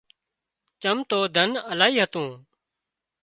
چم 0.81 0.97
تو 1.09 1.19
ڌن 1.35 1.49
الاهي 1.71 1.97
هتون 2.03 2.27